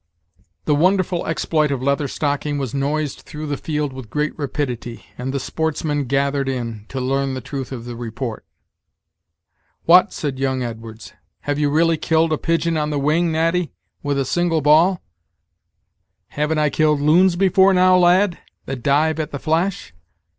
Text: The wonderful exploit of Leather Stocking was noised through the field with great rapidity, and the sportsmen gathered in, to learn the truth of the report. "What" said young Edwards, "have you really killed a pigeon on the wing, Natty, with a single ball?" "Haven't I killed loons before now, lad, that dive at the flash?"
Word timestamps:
The 0.65 0.73
wonderful 0.73 1.27
exploit 1.27 1.69
of 1.69 1.83
Leather 1.83 2.07
Stocking 2.07 2.57
was 2.57 2.73
noised 2.73 3.19
through 3.21 3.45
the 3.45 3.55
field 3.55 3.93
with 3.93 4.09
great 4.09 4.35
rapidity, 4.35 5.05
and 5.15 5.31
the 5.31 5.39
sportsmen 5.39 6.05
gathered 6.05 6.49
in, 6.49 6.87
to 6.89 6.99
learn 6.99 7.35
the 7.35 7.39
truth 7.39 7.71
of 7.71 7.85
the 7.85 7.95
report. 7.95 8.43
"What" 9.85 10.11
said 10.11 10.39
young 10.39 10.63
Edwards, 10.63 11.13
"have 11.41 11.59
you 11.59 11.69
really 11.69 11.97
killed 11.97 12.33
a 12.33 12.39
pigeon 12.39 12.77
on 12.77 12.89
the 12.89 12.97
wing, 12.97 13.31
Natty, 13.31 13.73
with 14.01 14.17
a 14.17 14.25
single 14.25 14.61
ball?" 14.61 15.03
"Haven't 16.29 16.57
I 16.57 16.71
killed 16.71 16.99
loons 16.99 17.35
before 17.35 17.71
now, 17.71 17.95
lad, 17.95 18.39
that 18.65 18.81
dive 18.81 19.19
at 19.19 19.29
the 19.29 19.37
flash?" 19.37 19.93